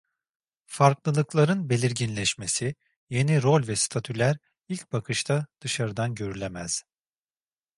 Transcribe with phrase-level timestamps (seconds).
[0.65, 2.75] Farklılıkların belirginleşmesi,
[3.09, 4.37] yeni rol ve statüler
[4.69, 6.83] ilk bakışta dışarıdan görülemez.